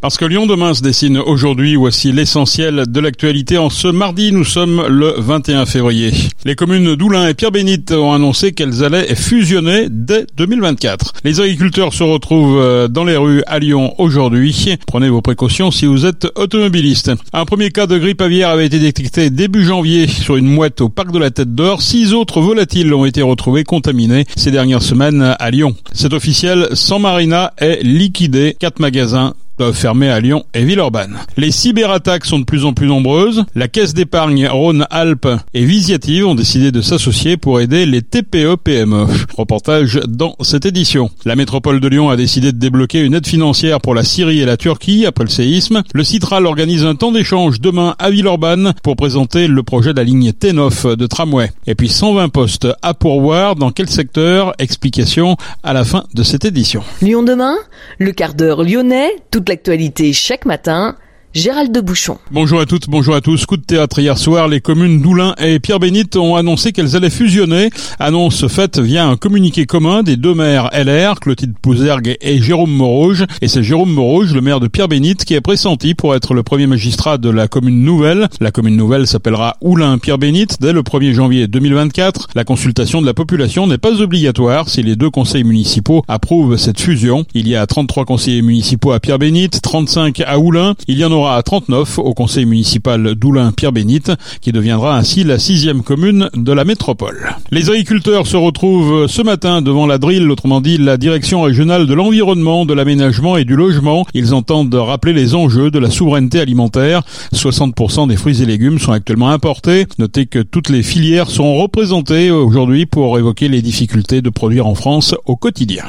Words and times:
Parce 0.00 0.18
que 0.18 0.24
Lyon 0.24 0.46
demain 0.46 0.74
se 0.74 0.82
dessine 0.82 1.18
aujourd'hui, 1.18 1.74
voici 1.74 2.12
l'essentiel 2.12 2.84
de 2.86 3.00
l'actualité. 3.00 3.58
En 3.58 3.70
ce 3.70 3.88
mardi, 3.88 4.30
nous 4.30 4.44
sommes 4.44 4.86
le 4.88 5.14
21 5.18 5.66
février. 5.66 6.12
Les 6.44 6.54
communes 6.54 6.94
d'Oulin 6.94 7.28
et 7.28 7.34
Pierre-Bénite 7.34 7.92
ont 7.92 8.12
annoncé 8.12 8.52
qu'elles 8.52 8.84
allaient 8.84 9.14
fusionner 9.14 9.88
dès 9.90 10.26
2024. 10.36 11.14
Les 11.24 11.40
agriculteurs 11.40 11.94
se 11.94 12.02
retrouvent 12.02 12.60
euh, 12.60 12.88
dans 12.88 13.04
les 13.04 13.16
rues 13.16 13.42
à 13.46 13.58
Lyon 13.58 13.94
aujourd'hui. 13.98 14.76
Prenez 14.86 15.08
vos 15.08 15.22
précautions 15.22 15.70
si 15.70 15.86
vous 15.86 16.04
êtes 16.04 16.28
automobiliste. 16.36 17.10
Un 17.32 17.46
premier 17.46 17.70
cas 17.70 17.86
de 17.86 17.98
grippe 17.98 18.20
aviaire 18.20 18.50
avait 18.50 18.66
été 18.66 18.78
détecté 18.78 19.30
début 19.30 19.64
janvier 19.64 20.06
sur 20.06 20.36
une 20.36 20.46
mouette 20.46 20.82
au 20.82 20.88
parc 20.88 21.10
de 21.10 21.18
la 21.18 21.30
Tête 21.30 21.54
d'Or. 21.54 21.80
Six 21.80 22.12
autres 22.12 22.40
volatiles 22.40 22.92
ont 22.92 23.06
été 23.06 23.22
retrouvés 23.22 23.64
contaminés 23.64 24.26
ces 24.36 24.50
dernières 24.50 24.82
semaines 24.82 25.34
à 25.38 25.50
Lyon. 25.50 25.74
C'est 25.92 26.12
officiel, 26.12 26.68
San 26.74 27.00
Marina 27.00 27.54
est 27.58 27.82
liquidé. 27.82 28.56
Quatre 28.60 28.78
magasins 28.78 29.34
fermer 29.72 30.08
à 30.08 30.20
Lyon 30.20 30.44
et 30.54 30.64
Villeurbanne. 30.64 31.18
Les 31.36 31.50
cyberattaques 31.50 32.24
sont 32.24 32.38
de 32.38 32.44
plus 32.44 32.64
en 32.64 32.72
plus 32.72 32.86
nombreuses. 32.86 33.44
La 33.54 33.68
Caisse 33.68 33.94
d'épargne 33.94 34.46
Rhône-Alpes 34.46 35.28
et 35.54 35.64
Visiative 35.64 36.26
ont 36.26 36.34
décidé 36.34 36.72
de 36.72 36.80
s'associer 36.80 37.36
pour 37.36 37.60
aider 37.60 37.86
les 37.86 38.02
TPE-PME. 38.02 39.06
Reportage 39.36 40.00
dans 40.06 40.36
cette 40.40 40.66
édition. 40.66 41.10
La 41.24 41.36
métropole 41.36 41.80
de 41.80 41.88
Lyon 41.88 42.10
a 42.10 42.16
décidé 42.16 42.52
de 42.52 42.58
débloquer 42.58 43.00
une 43.00 43.14
aide 43.14 43.26
financière 43.26 43.80
pour 43.80 43.94
la 43.94 44.02
Syrie 44.02 44.40
et 44.40 44.44
la 44.44 44.56
Turquie 44.56 45.06
après 45.06 45.24
le 45.24 45.30
séisme. 45.30 45.82
Le 45.92 46.04
Citral 46.04 46.46
organise 46.46 46.84
un 46.84 46.94
temps 46.94 47.12
d'échange 47.12 47.60
demain 47.60 47.94
à 47.98 48.10
Villeurbanne 48.10 48.74
pour 48.82 48.96
présenter 48.96 49.46
le 49.48 49.62
projet 49.62 49.92
de 49.92 49.98
la 49.98 50.04
ligne 50.04 50.30
T9 50.30 50.96
de 50.96 51.06
tramway. 51.06 51.50
Et 51.66 51.74
puis 51.74 51.88
120 51.88 52.28
postes 52.28 52.68
à 52.82 52.94
pourvoir 52.94 53.56
dans 53.56 53.70
quel 53.70 53.88
secteur? 53.88 54.52
Explication 54.58 55.36
à 55.62 55.72
la 55.72 55.84
fin 55.84 56.04
de 56.14 56.22
cette 56.22 56.44
édition. 56.44 56.82
Lyon 57.02 57.22
demain, 57.22 57.56
le 57.98 58.12
quart 58.12 58.34
d'heure 58.34 58.62
lyonnais, 58.62 59.10
toute 59.30 59.45
l'actualité 59.48 60.12
chaque 60.12 60.44
matin 60.44 60.96
Gérald 61.36 61.70
de 61.70 61.82
Bouchon. 61.82 62.16
Bonjour 62.30 62.60
à 62.60 62.64
toutes, 62.64 62.88
bonjour 62.88 63.14
à 63.14 63.20
tous. 63.20 63.44
Coup 63.44 63.58
de 63.58 63.62
théâtre 63.62 63.98
hier 63.98 64.16
soir, 64.16 64.48
les 64.48 64.62
communes 64.62 65.02
d'Oulin 65.02 65.34
et 65.36 65.60
Pierre-Bénite 65.60 66.16
ont 66.16 66.34
annoncé 66.34 66.72
qu'elles 66.72 66.96
allaient 66.96 67.10
fusionner. 67.10 67.68
Annonce 67.98 68.48
faite 68.48 68.78
via 68.78 69.06
un 69.06 69.18
communiqué 69.18 69.66
commun 69.66 70.02
des 70.02 70.16
deux 70.16 70.32
maires 70.32 70.70
LR, 70.72 71.20
Clotilde 71.20 71.52
Pouzergue 71.60 72.16
et 72.22 72.40
Jérôme 72.40 72.72
Morouge. 72.72 73.26
Et 73.42 73.48
c'est 73.48 73.62
Jérôme 73.62 73.92
Morouge, 73.92 74.32
le 74.32 74.40
maire 74.40 74.60
de 74.60 74.66
Pierre-Bénite, 74.66 75.26
qui 75.26 75.34
est 75.34 75.42
pressenti 75.42 75.92
pour 75.92 76.14
être 76.14 76.32
le 76.32 76.42
premier 76.42 76.66
magistrat 76.66 77.18
de 77.18 77.28
la 77.28 77.48
commune 77.48 77.84
nouvelle. 77.84 78.28
La 78.40 78.50
commune 78.50 78.78
nouvelle 78.78 79.06
s'appellera 79.06 79.58
Oulin-Pierre-Bénite 79.60 80.56
dès 80.62 80.72
le 80.72 80.80
1er 80.80 81.12
janvier 81.12 81.48
2024. 81.48 82.28
La 82.34 82.44
consultation 82.44 83.02
de 83.02 83.06
la 83.06 83.12
population 83.12 83.66
n'est 83.66 83.76
pas 83.76 84.00
obligatoire 84.00 84.70
si 84.70 84.82
les 84.82 84.96
deux 84.96 85.10
conseils 85.10 85.44
municipaux 85.44 86.02
approuvent 86.08 86.56
cette 86.56 86.80
fusion. 86.80 87.26
Il 87.34 87.46
y 87.46 87.56
a 87.56 87.66
33 87.66 88.06
conseillers 88.06 88.40
municipaux 88.40 88.92
à 88.92 89.00
Pierre-Bénite, 89.00 89.60
35 89.60 90.22
à 90.26 90.38
Oulin. 90.38 90.74
Il 90.88 90.98
y 90.98 91.04
en 91.04 91.12
aura 91.12 91.25
à 91.34 91.42
39 91.42 91.98
au 91.98 92.14
conseil 92.14 92.46
municipal 92.46 93.14
d'Oulin-Pierre-Bénite, 93.14 94.12
qui 94.40 94.52
deviendra 94.52 94.96
ainsi 94.96 95.24
la 95.24 95.38
sixième 95.38 95.82
commune 95.82 96.30
de 96.34 96.52
la 96.52 96.64
métropole. 96.64 97.36
Les 97.50 97.70
agriculteurs 97.70 98.26
se 98.26 98.36
retrouvent 98.36 99.06
ce 99.06 99.22
matin 99.22 99.62
devant 99.62 99.86
la 99.86 99.98
DRIL, 99.98 100.30
autrement 100.30 100.60
dit 100.60 100.78
la 100.78 100.96
Direction 100.96 101.42
régionale 101.42 101.86
de 101.86 101.94
l'environnement, 101.94 102.66
de 102.66 102.74
l'aménagement 102.74 103.36
et 103.36 103.44
du 103.44 103.56
logement. 103.56 104.06
Ils 104.14 104.34
entendent 104.34 104.74
rappeler 104.74 105.12
les 105.12 105.34
enjeux 105.34 105.70
de 105.70 105.78
la 105.78 105.90
souveraineté 105.90 106.40
alimentaire. 106.40 107.02
60% 107.34 108.08
des 108.08 108.16
fruits 108.16 108.42
et 108.42 108.46
légumes 108.46 108.78
sont 108.78 108.92
actuellement 108.92 109.30
importés. 109.30 109.86
Notez 109.98 110.26
que 110.26 110.40
toutes 110.40 110.68
les 110.68 110.82
filières 110.82 111.30
sont 111.30 111.56
représentées 111.56 112.30
aujourd'hui 112.30 112.86
pour 112.86 113.18
évoquer 113.18 113.48
les 113.48 113.62
difficultés 113.62 114.22
de 114.22 114.30
produire 114.30 114.66
en 114.66 114.74
France 114.74 115.14
au 115.24 115.36
quotidien. 115.36 115.84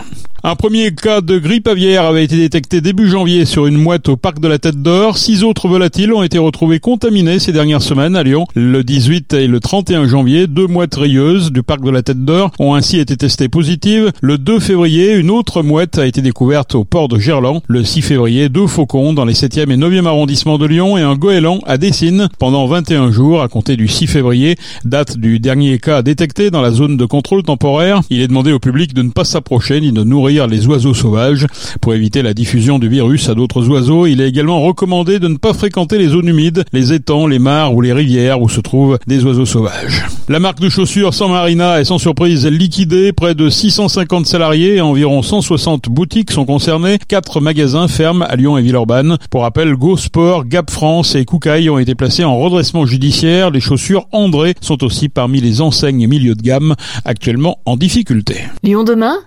Un 0.50 0.56
premier 0.56 0.92
cas 0.92 1.20
de 1.20 1.40
grippe 1.40 1.68
aviaire 1.68 2.06
avait 2.06 2.24
été 2.24 2.38
détecté 2.38 2.80
début 2.80 3.10
janvier 3.10 3.44
sur 3.44 3.68
une 3.68 3.76
mouette 3.76 4.08
au 4.08 4.16
parc 4.16 4.40
de 4.40 4.48
la 4.48 4.58
Tête 4.58 4.82
d'Or. 4.82 5.18
Six 5.18 5.44
autres 5.44 5.68
volatiles 5.68 6.14
ont 6.14 6.24
été 6.24 6.38
retrouvés 6.38 6.80
contaminés 6.80 7.40
ces 7.40 7.52
dernières 7.52 7.82
semaines 7.82 8.16
à 8.16 8.24
Lyon. 8.24 8.48
Le 8.56 8.82
18 8.82 9.34
et 9.34 9.48
le 9.48 9.60
31 9.60 10.08
janvier, 10.08 10.48
deux 10.48 10.68
mouettes 10.68 10.96
rayeuses 10.96 11.52
du 11.52 11.64
parc 11.64 11.84
de 11.84 11.90
la 11.90 12.02
Tête 12.02 12.24
d'Or 12.24 12.52
ont 12.60 12.76
ainsi 12.76 12.98
été 12.98 13.18
testées 13.18 13.50
positives. 13.50 14.14
Le 14.22 14.38
2 14.38 14.62
février, 14.62 15.16
une 15.16 15.32
autre 15.32 15.64
mouette 15.64 15.98
a 15.98 16.08
été 16.08 16.22
découverte 16.22 16.76
au 16.76 16.86
port 16.86 17.10
de 17.10 17.20
Gerland. 17.20 17.62
Le 17.68 17.84
6 17.84 18.02
février, 18.02 18.48
deux 18.48 18.68
faucons 18.68 19.12
dans 19.12 19.26
les 19.26 19.34
7e 19.34 19.70
et 19.70 19.76
9e 19.76 20.06
arrondissements 20.06 20.58
de 20.58 20.66
Lyon 20.66 20.98
et 20.98 21.02
un 21.02 21.16
goéland 21.16 21.60
à 21.66 21.78
Dessines 21.78 22.30
pendant 22.40 22.68
21 22.68 23.12
jours 23.12 23.42
à 23.42 23.50
compter 23.50 23.76
du 23.76 23.90
6 23.90 24.08
février, 24.08 24.56
date 24.86 25.18
du 25.18 25.42
dernier 25.42 25.78
cas 25.78 26.04
détecté 26.04 26.52
dans 26.52 26.62
la 26.62 26.72
zone 26.72 26.96
de 26.96 27.04
contrôle 27.04 27.44
temporaire. 27.44 28.00
Il 28.10 28.22
est 28.22 28.30
demandé 28.30 28.54
au 28.54 28.60
public 28.60 28.94
de 28.94 29.02
ne 29.02 29.10
pas 29.10 29.26
s'approcher 29.26 29.82
ni 29.82 29.92
de 29.92 30.06
nourrir 30.06 30.37
les 30.46 30.68
oiseaux 30.68 30.94
sauvages. 30.94 31.48
Pour 31.82 31.96
éviter 31.96 32.22
la 32.22 32.36
diffusion 32.36 32.78
du 32.78 32.90
virus 32.90 33.30
à 33.30 33.34
d'autres 33.34 33.68
oiseaux, 33.70 34.06
il 34.06 34.22
est 34.22 34.30
également 34.30 34.62
recommandé 34.62 35.18
de 35.18 35.28
ne 35.28 35.38
pas 35.38 35.54
fréquenter 35.54 35.98
les 35.98 36.10
zones 36.10 36.28
humides, 36.28 36.66
les 36.74 36.94
étangs, 36.94 37.26
les 37.26 37.40
mares 37.40 37.74
ou 37.74 37.82
les 37.82 37.94
rivières 37.94 38.42
où 38.42 38.50
se 38.50 38.62
trouvent 38.62 39.00
des 39.08 39.24
oiseaux 39.24 39.46
sauvages. 39.46 40.06
La 40.30 40.40
marque 40.40 40.60
de 40.60 40.70
chaussures 40.70 41.14
San 41.14 41.32
Marina 41.32 41.80
est 41.80 41.86
sans 41.86 41.98
surprise 41.98 42.46
liquidée. 42.46 43.14
Près 43.14 43.34
de 43.34 43.50
650 43.50 44.26
salariés 44.26 44.76
et 44.76 44.82
environ 44.82 45.22
160 45.22 45.90
boutiques 45.90 46.32
sont 46.32 46.46
concernés. 46.46 47.00
Quatre 47.08 47.40
magasins 47.40 47.88
ferment 47.88 48.26
à 48.26 48.36
Lyon 48.36 48.58
et 48.58 48.62
Villeurbanne. 48.62 49.18
Pour 49.32 49.44
rappel, 49.44 49.74
Go 49.76 49.96
Sport, 49.96 50.46
Gap 50.46 50.70
France 50.70 51.16
et 51.16 51.24
Koukaï 51.24 51.70
ont 51.70 51.80
été 51.80 51.96
placés 51.96 52.26
en 52.26 52.38
redressement 52.38 52.86
judiciaire. 52.86 53.52
Les 53.52 53.62
chaussures 53.62 54.08
André 54.12 54.56
sont 54.60 54.84
aussi 54.84 55.08
parmi 55.08 55.40
les 55.40 55.62
enseignes 55.62 56.08
milieu 56.08 56.36
de 56.36 56.42
gamme 56.42 56.76
actuellement 57.06 57.60
en 57.66 57.78
difficulté. 57.78 58.36
Lyon 58.64 58.84
demain? 58.84 59.18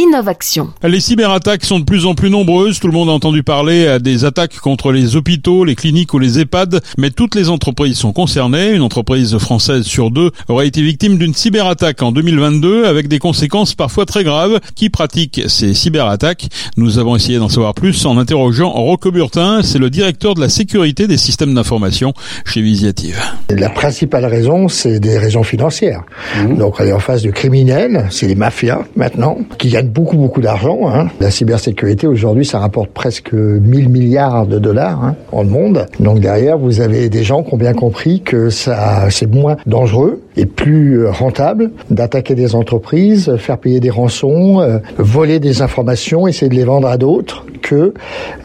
Innovation. 0.00 0.70
Les 0.82 0.98
cyberattaques 0.98 1.62
sont 1.62 1.78
de 1.78 1.84
plus 1.84 2.06
en 2.06 2.14
plus 2.14 2.30
nombreuses. 2.30 2.80
Tout 2.80 2.86
le 2.86 2.94
monde 2.94 3.10
a 3.10 3.12
entendu 3.12 3.42
parler 3.42 3.98
des 4.00 4.24
attaques 4.24 4.58
contre 4.58 4.92
les 4.92 5.14
hôpitaux, 5.14 5.62
les 5.62 5.74
cliniques 5.74 6.14
ou 6.14 6.18
les 6.18 6.38
EHPAD, 6.38 6.80
mais 6.96 7.10
toutes 7.10 7.34
les 7.34 7.50
entreprises 7.50 7.98
sont 7.98 8.14
concernées. 8.14 8.70
Une 8.70 8.80
entreprise 8.80 9.36
française 9.36 9.82
sur 9.82 10.10
deux 10.10 10.30
aurait 10.48 10.66
été 10.68 10.80
victime 10.80 11.18
d'une 11.18 11.34
cyberattaque 11.34 12.00
en 12.00 12.12
2022 12.12 12.86
avec 12.86 13.08
des 13.08 13.18
conséquences 13.18 13.74
parfois 13.74 14.06
très 14.06 14.24
graves. 14.24 14.58
Qui 14.74 14.88
pratique 14.88 15.42
ces 15.48 15.74
cyberattaques? 15.74 16.48
Nous 16.78 16.98
avons 16.98 17.14
essayé 17.14 17.36
d'en 17.36 17.50
savoir 17.50 17.74
plus 17.74 18.06
en 18.06 18.16
interrogeant 18.16 18.70
Rocco 18.70 19.10
Burtin, 19.10 19.60
c'est 19.62 19.78
le 19.78 19.90
directeur 19.90 20.34
de 20.34 20.40
la 20.40 20.48
sécurité 20.48 21.08
des 21.08 21.18
systèmes 21.18 21.52
d'information 21.52 22.14
chez 22.46 22.62
Visiative. 22.62 23.20
La 23.50 23.68
principale 23.68 24.24
raison, 24.24 24.68
c'est 24.68 24.98
des 24.98 25.18
raisons 25.18 25.42
financières. 25.42 26.04
Mmh. 26.38 26.56
Donc 26.56 26.80
on 26.80 26.84
est 26.84 26.92
en 26.92 27.00
face 27.00 27.20
de 27.20 27.30
criminels, 27.30 28.06
c'est 28.10 28.28
les 28.28 28.34
mafias 28.34 28.86
maintenant, 28.96 29.36
qui 29.58 29.68
gagnent 29.68 29.89
beaucoup, 29.90 30.16
beaucoup 30.16 30.40
d'argent. 30.40 30.88
Hein. 30.88 31.08
La 31.20 31.30
cybersécurité, 31.30 32.06
aujourd'hui, 32.06 32.44
ça 32.44 32.58
rapporte 32.58 32.90
presque 32.90 33.32
1000 33.32 33.88
milliards 33.88 34.46
de 34.46 34.58
dollars 34.58 35.02
hein, 35.04 35.16
dans 35.32 35.42
le 35.42 35.48
monde. 35.48 35.86
Donc 35.98 36.20
derrière, 36.20 36.58
vous 36.58 36.80
avez 36.80 37.08
des 37.08 37.22
gens 37.22 37.42
qui 37.42 37.54
ont 37.54 37.58
bien 37.58 37.74
compris 37.74 38.20
que 38.20 38.50
ça, 38.50 39.10
c'est 39.10 39.30
moins 39.30 39.56
dangereux 39.66 40.22
et 40.36 40.46
plus 40.46 41.06
rentable 41.06 41.70
d'attaquer 41.90 42.34
des 42.34 42.54
entreprises, 42.54 43.36
faire 43.36 43.58
payer 43.58 43.80
des 43.80 43.90
rançons, 43.90 44.60
euh, 44.60 44.78
voler 44.96 45.40
des 45.40 45.62
informations, 45.62 46.26
essayer 46.26 46.48
de 46.48 46.54
les 46.54 46.64
vendre 46.64 46.88
à 46.88 46.96
d'autres 46.96 47.44
que 47.60 47.92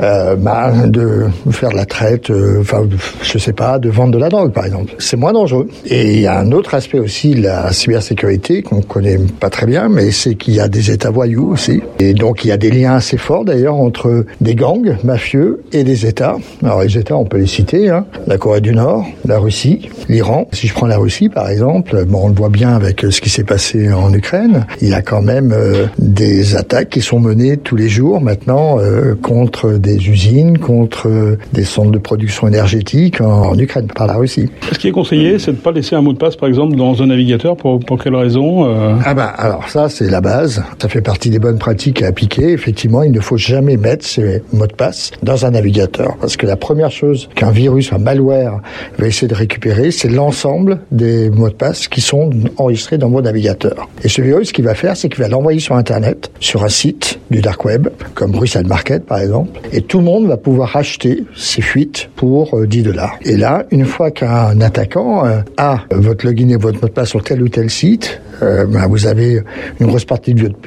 euh, 0.02 0.36
bah, 0.36 0.72
de 0.86 1.28
faire 1.52 1.70
de 1.70 1.76
la 1.76 1.86
traite, 1.86 2.30
euh, 2.30 2.60
enfin, 2.62 2.84
je 3.22 3.38
sais 3.38 3.54
pas, 3.54 3.80
de 3.80 3.90
vendre 3.90 4.12
de 4.12 4.18
la 4.18 4.30
drogue, 4.30 4.52
par 4.52 4.66
exemple. 4.66 4.94
C'est 5.00 5.18
moins 5.18 5.34
dangereux. 5.34 5.68
Et 5.86 6.16
il 6.16 6.20
y 6.20 6.28
a 6.28 6.38
un 6.38 6.52
autre 6.52 6.74
aspect 6.74 7.00
aussi 7.00 7.34
de 7.34 7.44
la 7.44 7.72
cybersécurité 7.72 8.62
qu'on 8.62 8.82
connaît 8.82 9.18
pas 9.40 9.50
très 9.50 9.66
bien, 9.66 9.90
mais 9.90 10.12
c'est 10.12 10.36
qu'il 10.36 10.56
y 10.56 10.60
a 10.60 10.68
des 10.68 10.92
États 10.92 11.12
voyous 11.26 11.54
aussi. 11.54 11.82
Et 12.00 12.14
donc, 12.14 12.46
il 12.46 12.50
y 12.50 12.52
a 12.52 12.58
des 12.58 12.70
liens 12.70 12.94
assez 12.94 13.18
forts, 13.18 13.46
d'ailleurs, 13.46 13.76
entre 13.76 14.26
des 14.42 14.54
gangs 14.54 14.98
mafieux 15.04 15.62
et 15.74 15.84
des 15.84 16.06
États. 16.06 16.38
Alors, 16.64 16.84
les 16.84 16.98
États, 16.98 17.18
on 17.18 17.26
peut 17.26 17.38
les 17.38 17.48
citer, 17.48 17.90
hein. 17.90 18.06
la 18.28 18.38
Corée 18.38 18.62
du 18.62 18.74
Nord, 18.74 19.06
la 19.26 19.40
Russie, 19.40 19.90
l'Iran. 20.08 20.48
Si 20.52 20.68
je 20.68 20.74
prends 20.74 20.86
la 20.86 20.98
Russie, 20.98 21.30
par 21.30 21.50
exemple, 21.50 22.06
bon, 22.06 22.26
on 22.26 22.28
le 22.28 22.36
voit 22.36 22.50
bien 22.50 22.76
avec 22.76 23.02
ce 23.10 23.22
qui 23.22 23.30
s'est 23.30 23.44
passé 23.44 23.92
en 23.92 24.14
Ukraine, 24.14 24.68
il 24.82 24.90
y 24.90 24.94
a 24.94 25.02
quand 25.02 25.24
même 25.24 25.52
euh, 25.52 25.88
des 25.98 26.56
attaques 26.56 26.90
qui 26.90 27.02
sont 27.02 27.20
menées 27.20 27.58
tous 27.58 27.76
les 27.76 27.90
jours 27.90 28.22
maintenant 28.22 28.78
euh, 28.80 29.16
contre 29.16 29.72
des 29.72 29.96
usines, 30.08 30.60
contre 30.60 31.38
des 31.54 31.64
centres 31.64 31.92
de 31.92 31.98
production 31.98 32.48
énergétique 32.48 33.20
en, 33.22 33.58
Ukraine 33.58 33.88
par 33.88 34.06
la 34.06 34.16
Russie. 34.16 34.50
Ce 34.72 34.78
qui 34.78 34.90
est 34.90 34.92
conseillé, 34.92 35.40
c'est 35.40 35.52
de 35.52 35.58
ne 35.58 35.62
pas 35.62 35.72
laisser 35.72 35.96
un 35.96 36.02
mot 36.02 36.14
de 36.14 36.18
passe, 36.18 36.36
par 36.36 36.50
exemple, 36.50 36.76
dans 36.76 37.02
un 37.02 37.08
navigateur. 37.08 37.56
Pour, 37.56 37.80
pour 37.80 38.04
quelle 38.04 38.16
raison 38.16 38.66
euh? 38.66 38.96
Ah 39.06 39.14
bah 39.14 39.34
alors 39.38 39.70
ça, 39.70 39.90
c'est 39.90 40.10
la 40.10 40.22
base. 40.22 40.62
Ça 40.80 40.90
fait 40.90 41.02
partie 41.02 41.15
des 41.24 41.40
bonnes 41.40 41.58
pratiques 41.58 42.02
à 42.02 42.08
appliquer. 42.08 42.52
Effectivement, 42.52 43.04
il 43.04 43.12
ne 43.12 43.20
faut 43.20 43.38
jamais 43.38 43.78
mettre 43.78 44.06
ces 44.06 44.44
mots 44.54 44.68
de 44.68 44.74
passe 44.74 45.12
dans 45.24 45.46
un 45.46 45.52
navigateur, 45.52 46.16
parce 46.20 46.38
que 46.38 46.46
la 46.46 46.56
première 46.56 46.92
chose 46.92 47.30
qu'un 47.36 47.52
virus, 47.52 47.92
un 47.94 47.98
malware, 47.98 48.62
va 48.98 49.08
essayer 49.08 49.28
de 49.28 49.36
récupérer, 49.36 49.92
c'est 49.92 50.10
l'ensemble 50.10 50.80
des 50.92 51.30
mots 51.30 51.50
de 51.50 51.54
passe 51.54 51.88
qui 51.88 52.02
sont 52.02 52.30
enregistrés 52.58 52.98
dans 52.98 53.10
vos 53.10 53.22
navigateurs. 53.22 53.90
Et 54.04 54.10
ce 54.10 54.22
virus, 54.22 54.50
ce 54.50 54.54
qu'il 54.54 54.66
va 54.66 54.76
faire, 54.76 54.96
c'est 54.96 55.10
qu'il 55.10 55.22
va 55.22 55.28
l'envoyer 55.28 55.60
sur 55.60 55.76
Internet, 55.76 56.32
sur 56.40 56.64
un 56.64 56.70
site 56.70 57.20
du 57.32 57.42
dark 57.42 57.66
web, 57.66 57.88
comme 58.14 58.32
Bruxelles 58.32 58.68
Market 58.68 59.06
par 59.06 59.20
exemple, 59.20 59.60
et 59.72 59.82
tout 59.82 60.00
le 60.00 60.04
monde 60.04 60.28
va 60.28 60.38
pouvoir 60.38 60.76
acheter 60.76 61.24
ces 61.36 61.62
fuites 61.62 62.10
pour 62.16 62.66
10 62.66 62.80
euh, 62.80 62.84
dollars. 62.84 63.18
Et 63.24 63.38
là, 63.38 63.66
une 63.72 63.86
fois 63.86 64.12
qu'un 64.12 64.60
attaquant 64.62 65.26
euh, 65.26 65.40
a 65.58 65.84
votre 65.92 66.26
login 66.26 66.50
et 66.50 66.56
votre 66.56 66.82
mot 66.82 66.88
de 66.88 66.94
passe 66.94 67.10
sur 67.10 67.24
tel 67.24 67.42
ou 67.42 67.50
tel 67.50 67.70
site, 67.70 68.22
euh, 68.42 68.66
ben, 68.66 68.88
vous 68.88 69.08
avez 69.08 69.42
une 69.80 69.88
grosse 69.88 70.06
partie 70.06 70.34
de 70.34 70.44
votre 70.44 70.58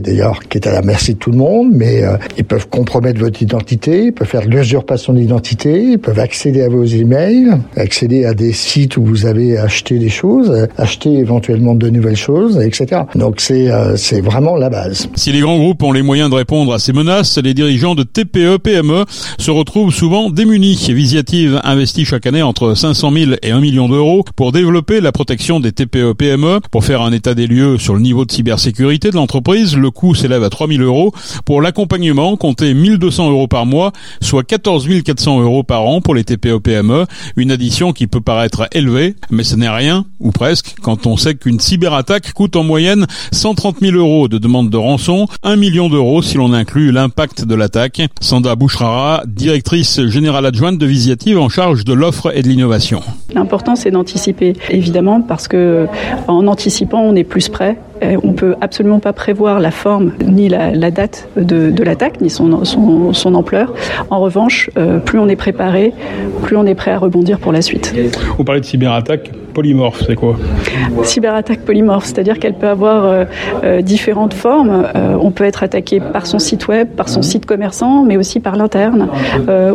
d'ailleurs 0.00 0.40
qui 0.48 0.58
est 0.58 0.66
à 0.66 0.72
la 0.72 0.82
merci 0.82 1.14
de 1.14 1.18
tout 1.18 1.30
le 1.30 1.38
monde, 1.38 1.68
mais 1.72 2.04
euh, 2.04 2.16
ils 2.36 2.44
peuvent 2.44 2.68
compromettre 2.68 3.20
votre 3.20 3.42
identité, 3.42 4.04
ils 4.06 4.12
peuvent 4.12 4.28
faire 4.28 4.46
l'usurpation 4.46 5.12
d'identité, 5.12 5.82
ils 5.92 5.98
peuvent 5.98 6.18
accéder 6.18 6.62
à 6.62 6.68
vos 6.68 6.84
emails, 6.84 7.48
accéder 7.76 8.24
à 8.24 8.34
des 8.34 8.52
sites 8.52 8.96
où 8.96 9.04
vous 9.04 9.26
avez 9.26 9.58
acheté 9.58 9.98
des 9.98 10.08
choses, 10.08 10.68
acheter 10.76 11.12
éventuellement 11.14 11.74
de 11.74 11.88
nouvelles 11.88 12.16
choses, 12.16 12.58
etc. 12.58 13.02
Donc 13.14 13.40
c'est 13.40 13.70
euh, 13.70 13.96
c'est 13.96 14.20
vraiment 14.20 14.56
la 14.56 14.70
base. 14.70 15.08
Si 15.14 15.32
les 15.32 15.40
grands 15.40 15.58
groupes 15.58 15.82
ont 15.82 15.92
les 15.92 16.02
moyens 16.02 16.30
de 16.30 16.34
répondre 16.34 16.72
à 16.72 16.78
ces 16.78 16.92
menaces, 16.92 17.38
les 17.38 17.54
dirigeants 17.54 17.94
de 17.94 18.02
TPE, 18.02 18.58
PME 18.58 19.04
se 19.38 19.50
retrouvent 19.50 19.92
souvent 19.92 20.30
démunis. 20.30 20.88
Visiative 20.88 21.60
investit 21.64 22.04
chaque 22.04 22.26
année 22.26 22.42
entre 22.42 22.74
500 22.74 23.12
000 23.12 23.30
et 23.42 23.50
1 23.50 23.60
million 23.60 23.88
d'euros 23.88 24.24
pour 24.36 24.52
développer 24.52 25.00
la 25.00 25.12
protection 25.12 25.60
des 25.60 25.72
TPE, 25.72 26.12
PME. 26.12 26.60
Pour 26.70 26.84
faire 26.84 27.02
un 27.02 27.12
état 27.12 27.34
des 27.34 27.46
lieux 27.46 27.78
sur 27.78 27.94
le 27.94 28.00
niveau 28.00 28.24
de 28.24 28.32
cybersécurité 28.32 29.10
de 29.10 29.16
l'entreprise, 29.16 29.76
le 29.78 29.90
coût 29.90 30.14
s'élève 30.14 30.42
à 30.44 30.50
3 30.50 30.68
000 30.68 30.82
euros. 30.82 31.12
Pour 31.44 31.62
l'accompagnement, 31.62 32.36
comptez 32.36 32.74
1200 32.74 33.30
euros 33.30 33.48
par 33.48 33.66
mois, 33.66 33.92
soit 34.20 34.44
14 34.44 34.88
400 35.04 35.40
euros 35.40 35.62
par 35.62 35.82
an 35.82 36.00
pour 36.00 36.14
les 36.14 36.24
TPE, 36.24 36.58
PME. 36.58 37.06
Une 37.36 37.50
addition 37.50 37.92
qui 37.92 38.06
peut 38.06 38.20
paraître 38.20 38.68
élevée, 38.72 39.14
mais 39.30 39.44
ce 39.44 39.56
n'est 39.56 39.68
rien, 39.68 40.04
ou 40.20 40.30
presque, 40.30 40.76
quand 40.82 41.06
on 41.06 41.16
sait 41.16 41.34
qu'une 41.34 41.60
cyberattaque 41.60 42.32
coûte 42.32 42.56
en 42.56 42.64
moyenne 42.64 43.06
130 43.32 43.80
000 43.80 43.96
euros 43.96 44.28
de 44.28 44.38
demande 44.38 44.70
de 44.70 44.76
rançon, 44.76 45.26
1 45.42 45.56
million 45.56 45.88
d'euros 45.88 46.22
si 46.22 46.36
l'on 46.36 46.52
inclut 46.52 46.92
l'impact 46.92 47.44
de 47.44 47.54
l'attaque. 47.54 48.02
Sanda 48.20 48.54
Bouchrara, 48.54 49.22
directrice 49.26 50.04
générale 50.06 50.46
adjointe 50.46 50.78
de 50.78 50.86
Visiative 50.86 51.38
en 51.38 51.48
charge 51.48 51.84
de 51.84 51.92
l'offre 51.92 52.36
et 52.36 52.42
de 52.42 52.48
l'innovation. 52.48 53.02
L'important 53.32 53.76
c'est 53.76 53.90
d'anticiper, 53.90 54.54
évidemment, 54.70 55.20
parce 55.20 55.48
que 55.48 55.86
en 56.26 56.46
anticipant, 56.46 57.00
on 57.00 57.14
est 57.14 57.24
plus 57.24 57.48
prêt 57.48 57.78
on 58.22 58.32
peut 58.32 58.54
absolument 58.60 59.00
pas 59.00 59.12
prévoir 59.12 59.60
la 59.60 59.70
forme 59.70 60.12
ni 60.24 60.48
la, 60.48 60.90
date 60.90 61.28
de, 61.36 61.82
l'attaque, 61.82 62.20
ni 62.20 62.30
son, 62.30 62.64
son, 62.64 63.34
ampleur. 63.34 63.74
En 64.10 64.20
revanche, 64.20 64.70
euh, 64.78 64.98
plus 64.98 65.18
on 65.18 65.28
est 65.28 65.36
préparé, 65.36 65.92
plus 66.42 66.56
on 66.56 66.66
est 66.66 66.74
prêt 66.74 66.90
à 66.90 66.98
rebondir 66.98 67.38
pour 67.38 67.52
la 67.52 67.62
suite. 67.62 67.94
Vous 68.36 68.44
parlez 68.44 68.60
de 68.60 68.66
cyberattaque 68.66 69.30
polymorphe, 69.58 70.04
c'est 70.06 70.14
quoi 70.14 70.36
Cyberattaque 71.02 71.62
polymorphe, 71.64 72.04
c'est-à-dire 72.04 72.38
qu'elle 72.38 72.54
peut 72.54 72.68
avoir 72.68 73.26
euh, 73.64 73.82
différentes 73.82 74.34
formes. 74.34 74.86
on 75.20 75.32
peut 75.32 75.42
être 75.42 75.64
attaqué 75.64 75.98
par 75.98 76.26
son 76.26 76.38
site 76.38 76.68
web, 76.68 76.86
par 76.86 77.08
son 77.08 77.22
site 77.22 77.44
commerçant, 77.44 78.04
mais 78.04 78.16
aussi 78.16 78.38
par 78.38 78.54
l'interne 78.54 79.08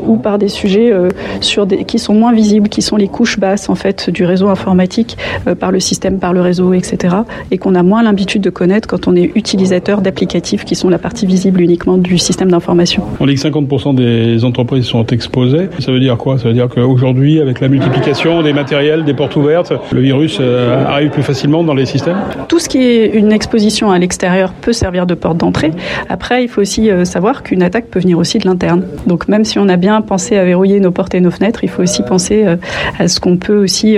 ou 0.07 0.15
par 0.15 0.37
des 0.37 0.47
sujets 0.47 0.93
sur 1.41 1.65
des, 1.65 1.83
qui 1.83 1.99
sont 1.99 2.13
moins 2.13 2.31
visibles, 2.31 2.69
qui 2.69 2.81
sont 2.81 2.95
les 2.95 3.09
couches 3.09 3.39
basses 3.39 3.67
en 3.67 3.75
fait 3.75 4.09
du 4.09 4.23
réseau 4.23 4.47
informatique, 4.47 5.17
par 5.59 5.71
le 5.71 5.81
système, 5.81 6.19
par 6.19 6.31
le 6.31 6.39
réseau, 6.39 6.71
etc. 6.73 7.15
Et 7.51 7.57
qu'on 7.57 7.75
a 7.75 7.83
moins 7.83 8.03
l'habitude 8.03 8.41
de 8.41 8.49
connaître 8.49 8.87
quand 8.87 9.07
on 9.07 9.15
est 9.15 9.31
utilisateur 9.35 10.01
d'applicatifs 10.01 10.63
qui 10.63 10.75
sont 10.75 10.89
la 10.89 10.99
partie 10.99 11.25
visible 11.25 11.59
uniquement 11.59 11.97
du 11.97 12.17
système 12.17 12.51
d'information. 12.51 13.03
On 13.19 13.25
dit 13.25 13.35
que 13.35 13.41
50% 13.41 13.95
des 13.95 14.45
entreprises 14.45 14.85
sont 14.85 15.05
exposées. 15.07 15.67
Ça 15.79 15.91
veut 15.91 15.99
dire 15.99 16.17
quoi? 16.17 16.37
Ça 16.37 16.47
veut 16.47 16.53
dire 16.53 16.69
qu'aujourd'hui, 16.69 17.41
avec 17.41 17.59
la 17.59 17.67
multiplication 17.67 18.41
des 18.41 18.53
matériels, 18.53 19.03
des 19.03 19.13
portes 19.13 19.35
ouvertes, 19.35 19.72
le 19.91 20.01
virus 20.01 20.37
euh, 20.39 20.85
arrive 20.85 21.09
plus 21.09 21.23
facilement 21.23 21.63
dans 21.63 21.73
les 21.73 21.85
systèmes 21.85 22.17
Tout 22.47 22.59
ce 22.59 22.69
qui 22.69 22.79
est 22.79 23.07
une 23.07 23.31
exposition 23.31 23.91
à 23.91 23.99
l'extérieur 23.99 24.53
peut 24.53 24.73
servir 24.73 25.05
de 25.05 25.13
porte 25.13 25.37
d'entrée. 25.37 25.71
Après, 26.09 26.43
il 26.43 26.47
faut 26.47 26.61
aussi 26.61 26.89
euh, 26.89 27.05
savoir 27.05 27.43
qu'une 27.43 27.63
attaque 27.63 27.87
peut 27.87 27.99
venir 27.99 28.17
aussi 28.17 28.37
de 28.37 28.45
l'interne. 28.45 28.83
Donc 29.07 29.27
même 29.27 29.45
si 29.45 29.59
on 29.59 29.69
a 29.69 29.77
bien 29.77 30.01
pensé 30.01 30.37
à 30.37 30.45
verrouiller 30.45 30.79
nos 30.79 30.91
portes 30.91 31.15
et 31.15 31.21
nos 31.21 31.31
fenêtres, 31.31 31.63
il 31.63 31.69
faut 31.69 31.83
aussi 31.83 32.03
penser 32.03 32.43
euh, 32.45 32.55
à 32.99 33.07
ce 33.07 33.19
qu'on 33.19 33.37
peut 33.37 33.57
aussi, 33.57 33.97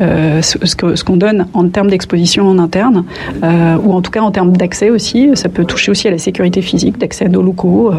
ce 0.00 1.04
qu'on 1.04 1.16
donne 1.16 1.46
en 1.54 1.68
termes 1.68 1.90
d'exposition 1.90 2.48
en 2.48 2.58
interne. 2.58 3.04
Ou 3.42 3.92
en 3.92 4.02
tout 4.02 4.10
cas 4.10 4.20
en 4.20 4.30
termes 4.30 4.56
d'accès 4.56 4.90
aussi. 4.90 5.30
Ça 5.34 5.48
peut 5.48 5.64
toucher 5.64 5.90
aussi 5.90 6.08
à 6.08 6.10
la 6.10 6.18
sécurité 6.18 6.62
physique, 6.62 6.98
d'accès 6.98 7.26
à 7.26 7.28
nos 7.28 7.42
locaux, 7.42 7.92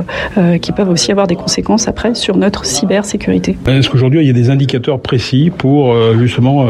qui 0.61 0.71
peuvent 0.71 0.89
aussi 0.89 1.11
avoir 1.11 1.27
des 1.27 1.35
conséquences 1.35 1.87
après 1.87 2.15
sur 2.15 2.37
notre 2.37 2.65
cybersécurité. 2.65 3.57
Est-ce 3.67 3.89
qu'aujourd'hui 3.89 4.21
il 4.21 4.27
y 4.27 4.29
a 4.29 4.33
des 4.33 4.49
indicateurs 4.49 4.99
précis 4.99 5.51
pour 5.55 5.95
justement 6.17 6.67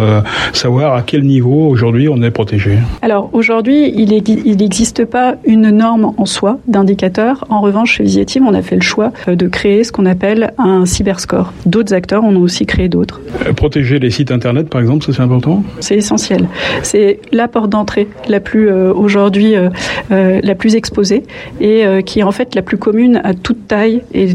savoir 0.54 0.96
à 0.96 1.02
quel 1.02 1.24
niveau 1.24 1.68
aujourd'hui 1.68 2.10
on 2.10 2.22
est 2.22 2.32
protégé 2.32 2.78
Alors 3.02 3.30
aujourd'hui, 3.34 3.92
il 3.96 4.10
n'existe 4.58 5.06
pas 5.06 5.36
une 5.46 5.70
norme 5.70 6.14
en 6.18 6.26
soi 6.26 6.60
d'indicateurs. 6.68 7.46
En 7.50 7.62
revanche, 7.62 7.94
chez 7.94 8.04
Visiative, 8.04 8.44
on 8.46 8.54
a 8.54 8.62
fait 8.62 8.76
le 8.76 8.82
choix 8.82 9.12
de 9.28 9.48
créer 9.48 9.84
ce 9.84 9.92
qu'on 9.92 10.06
appelle 10.06 10.54
un 10.58 10.86
cyberscore. 10.86 11.54
D'autres 11.66 11.94
acteurs 11.94 12.24
en 12.24 12.36
ont 12.36 12.42
aussi 12.42 12.66
créé 12.66 12.90
d'autres. 12.90 13.22
Protéger 13.56 14.00
les 14.00 14.10
sites 14.10 14.32
internet, 14.32 14.70
par 14.70 14.82
exemple, 14.82 15.06
ça 15.06 15.14
c'est 15.14 15.22
important? 15.22 15.64
C'est 15.80 15.96
essentiel. 15.96 16.48
C'est 16.84 17.20
la 17.32 17.48
porte 17.48 17.70
d'entrée 17.70 18.08
la 18.28 18.40
plus 18.40 18.70
euh, 18.70 18.94
aujourd'hui 18.94 19.56
euh, 19.56 19.70
euh, 20.12 20.40
la 20.44 20.56
plus 20.56 20.76
exposée 20.76 21.24
et 21.60 21.84
qui 22.06 22.20
est 22.20 22.24
en 22.24 22.32
fait 22.32 22.56
la 22.56 22.62
plus 22.62 22.78
commune 22.78 23.22
à 23.24 23.34
toute 23.34 23.68
taille 23.68 24.02
et 24.14 24.34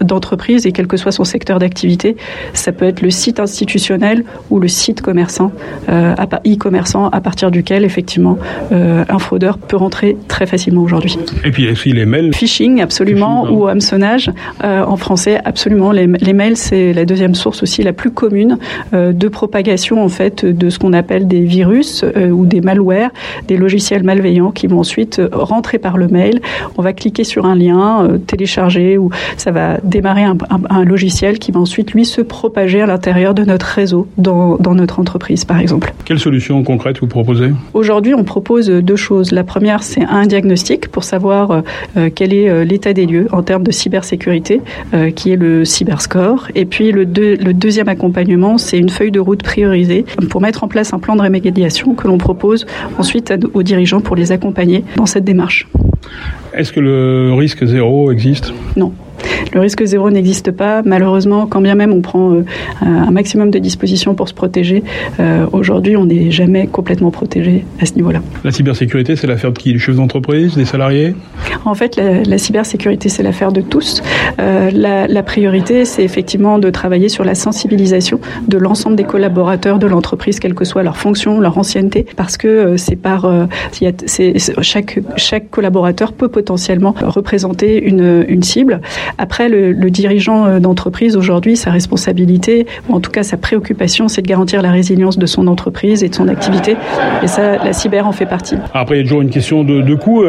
d'entreprise 0.00 0.66
et 0.66 0.72
quel 0.72 0.86
que 0.86 0.96
soit 0.96 1.12
son 1.12 1.24
secteur 1.24 1.58
d'activité. 1.58 2.16
Ça 2.52 2.72
peut 2.72 2.84
être 2.84 3.02
le 3.02 3.10
site 3.10 3.40
institutionnel 3.40 4.24
ou 4.50 4.58
le 4.58 4.68
site 4.68 5.02
commerçant, 5.02 5.47
e-commerçant 5.88 7.08
à 7.08 7.20
partir 7.20 7.50
duquel 7.50 7.84
effectivement 7.84 8.38
un 8.70 9.18
fraudeur 9.18 9.58
peut 9.58 9.76
rentrer 9.76 10.16
très 10.28 10.46
facilement 10.46 10.82
aujourd'hui. 10.82 11.18
Et 11.44 11.50
puis 11.50 11.70
aussi 11.70 11.92
les 11.92 12.06
mails. 12.06 12.34
Phishing 12.34 12.80
absolument 12.80 13.50
ou 13.50 13.66
hameçonnage 13.66 14.30
en 14.62 14.96
français 14.96 15.40
absolument. 15.44 15.92
Les, 15.92 16.06
les 16.06 16.32
mails 16.32 16.56
c'est 16.56 16.92
la 16.92 17.04
deuxième 17.04 17.34
source 17.34 17.62
aussi 17.62 17.82
la 17.82 17.92
plus 17.92 18.10
commune 18.10 18.58
de 18.92 19.28
propagation 19.28 20.02
en 20.02 20.08
fait 20.08 20.44
de 20.44 20.70
ce 20.70 20.78
qu'on 20.78 20.92
appelle 20.92 21.28
des 21.28 21.44
virus 21.44 22.04
ou 22.30 22.46
des 22.46 22.60
malwares, 22.60 23.10
des 23.46 23.56
logiciels 23.56 24.02
malveillants 24.02 24.50
qui 24.50 24.66
vont 24.66 24.80
ensuite 24.80 25.18
euh, 25.18 25.28
rentrer 25.32 25.78
par 25.78 25.96
le 25.96 26.08
mail. 26.08 26.40
On 26.76 26.82
va 26.82 26.92
cliquer 26.92 27.24
sur 27.24 27.46
un 27.46 27.54
lien, 27.54 28.04
euh, 28.04 28.18
télécharger, 28.18 28.98
ou 28.98 29.10
ça 29.36 29.50
va 29.50 29.78
démarrer 29.82 30.24
un, 30.24 30.84
logiciel 30.84 31.38
qui 31.38 31.52
va 31.52 31.60
ensuite, 31.60 31.92
lui, 31.92 32.04
se 32.04 32.20
propager 32.20 32.80
à 32.80 32.86
l'intérieur 32.86 33.34
de 33.34 33.44
notre 33.44 33.66
réseau, 33.66 34.06
dans, 34.16 34.56
dans 34.56 34.74
notre 34.74 34.98
entreprise, 35.00 35.27
par 35.46 35.58
exemple. 35.58 35.92
Quelles 36.04 36.18
solutions 36.18 36.62
concrètes 36.62 37.00
vous 37.00 37.06
proposez? 37.06 37.50
Aujourd'hui, 37.74 38.14
on 38.14 38.24
propose 38.24 38.68
deux 38.68 38.96
choses. 38.96 39.32
La 39.32 39.44
première, 39.44 39.82
c'est 39.82 40.04
un 40.04 40.26
diagnostic 40.26 40.88
pour 40.88 41.04
savoir 41.04 41.62
euh, 41.96 42.10
quel 42.14 42.32
est 42.32 42.64
l'état 42.64 42.92
des 42.92 43.06
lieux 43.06 43.28
en 43.32 43.42
termes 43.42 43.62
de 43.62 43.70
cybersécurité, 43.70 44.60
qui 45.14 45.32
est 45.32 45.36
le 45.36 45.64
cyberscore. 45.64 46.48
Et 46.54 46.64
puis, 46.64 46.92
le, 46.92 47.04
le 47.04 47.52
deuxième 47.52 47.88
accompagnement, 47.88 48.58
c'est 48.58 48.78
une 48.78 48.88
feuille 48.88 49.10
de 49.10 49.20
route 49.20 49.42
priorisée 49.42 50.04
pour 50.30 50.40
mettre 50.40 50.64
en 50.64 50.68
place 50.68 50.92
un 50.92 50.98
plan 50.98 51.16
de 51.16 51.22
remédiation 51.22 51.94
que 51.94 52.06
l'on 52.06 52.18
propose 52.18 52.66
ensuite 52.98 53.32
aux 53.54 53.62
dirigeants 53.62 54.00
pour 54.00 54.16
les 54.16 54.32
accompagner 54.32 54.84
dans 54.96 55.06
cette 55.06 55.24
démarche. 55.24 55.68
Est-ce 56.54 56.72
que 56.72 56.80
le 56.80 57.32
risque 57.34 57.64
zéro 57.66 58.10
existe? 58.10 58.52
Non. 58.76 58.92
Le 59.52 59.60
risque 59.60 59.84
zéro 59.84 60.10
n'existe 60.10 60.50
pas. 60.50 60.82
Malheureusement, 60.84 61.46
quand 61.46 61.60
bien 61.60 61.74
même 61.74 61.92
on 61.92 62.00
prend 62.00 62.32
euh, 62.32 62.44
un 62.80 63.10
maximum 63.10 63.50
de 63.50 63.58
dispositions 63.58 64.14
pour 64.14 64.28
se 64.28 64.34
protéger, 64.34 64.82
euh, 65.20 65.46
aujourd'hui, 65.52 65.96
on 65.96 66.06
n'est 66.06 66.30
jamais 66.30 66.66
complètement 66.66 67.10
protégé 67.10 67.64
à 67.80 67.86
ce 67.86 67.94
niveau-là. 67.94 68.20
La 68.44 68.50
cybersécurité, 68.50 69.16
c'est 69.16 69.26
l'affaire 69.26 69.52
de 69.52 69.58
qui? 69.58 69.72
Du 69.72 69.78
chef 69.78 69.96
d'entreprise, 69.96 70.54
des 70.56 70.64
salariés? 70.64 71.14
En 71.64 71.74
fait, 71.74 71.96
la, 71.96 72.38
cybersécurité, 72.38 73.08
c'est 73.08 73.22
l'affaire 73.22 73.52
de 73.52 73.60
tous. 73.60 74.02
Euh, 74.38 74.70
la, 74.72 75.22
priorité, 75.22 75.84
c'est 75.84 76.04
effectivement 76.04 76.58
de 76.58 76.70
travailler 76.70 77.08
sur 77.08 77.24
la 77.24 77.34
sensibilisation 77.34 78.20
de 78.46 78.58
l'ensemble 78.58 78.96
des 78.96 79.04
collaborateurs 79.04 79.78
de 79.78 79.86
l'entreprise, 79.86 80.40
quelle 80.40 80.54
que 80.54 80.64
soit 80.64 80.82
leur 80.82 80.96
fonction, 80.96 81.40
leur 81.40 81.58
ancienneté, 81.58 82.06
parce 82.16 82.36
que 82.36 82.76
c'est 82.76 82.96
par 82.96 83.28
chaque 84.62 84.98
chaque 85.16 85.50
collaborateur 85.50 86.12
peut 86.12 86.28
potentiellement 86.28 86.94
représenter 87.00 87.82
une, 87.82 88.24
une 88.28 88.42
cible. 88.42 88.80
Après, 89.18 89.37
le, 89.46 89.74
dirigeant 89.90 90.46
euh, 90.46 90.58
d'entreprise, 90.58 91.16
aujourd'hui, 91.16 91.56
sa 91.56 91.70
responsabilité, 91.70 92.66
ou 92.88 92.94
en 92.94 93.00
tout 93.00 93.12
cas 93.12 93.22
sa 93.22 93.36
préoccupation, 93.36 94.08
c'est 94.08 94.22
de 94.22 94.26
garantir 94.26 94.62
la 94.62 94.72
résilience 94.72 95.18
de 95.18 95.26
son 95.26 95.46
entreprise 95.46 96.02
et 96.02 96.08
de 96.08 96.14
son 96.14 96.26
activité. 96.26 96.76
Et 97.22 97.28
ça, 97.28 97.62
la 97.62 97.72
cyber 97.72 98.08
en 98.08 98.12
fait 98.12 98.26
partie. 98.26 98.56
Après, 98.74 98.96
il 98.96 98.98
y 98.98 99.00
a 99.02 99.04
toujours 99.04 99.22
une 99.22 99.30
question 99.30 99.62
de, 99.62 99.80
de 99.80 99.94
coût. 99.94 100.24